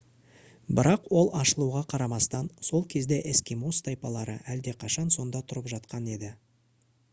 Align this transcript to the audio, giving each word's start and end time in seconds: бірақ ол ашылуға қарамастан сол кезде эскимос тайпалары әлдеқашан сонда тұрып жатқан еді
бірақ 0.77 1.03
ол 1.19 1.27
ашылуға 1.39 1.83
қарамастан 1.93 2.47
сол 2.69 2.83
кезде 2.95 3.21
эскимос 3.33 3.83
тайпалары 3.89 4.37
әлдеқашан 4.57 5.15
сонда 5.19 5.45
тұрып 5.53 5.73
жатқан 5.77 6.11
еді 6.19 6.35